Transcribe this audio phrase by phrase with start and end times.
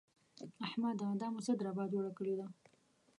[0.65, 1.07] احمده!
[1.21, 2.47] دا مو څه دربه جوړه کړې ده؟!